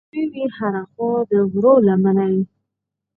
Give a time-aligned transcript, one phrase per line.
[0.03, 2.33] زرغونې وې هره خوا د غرو لمنې